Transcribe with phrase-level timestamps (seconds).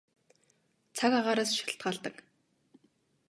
[0.97, 2.15] Цаг агаараас шалтгаалдаг.